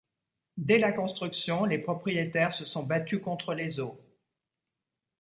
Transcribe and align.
Dès 0.57 0.79
la 0.79 0.91
construction, 0.91 1.63
les 1.63 1.77
propriétaires 1.77 2.53
se 2.53 2.65
sont 2.65 2.81
battus 2.81 3.21
contre 3.21 3.53
les 3.53 3.79
eaux. 3.79 4.01